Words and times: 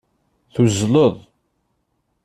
Tuzzleḍ. 0.53 1.15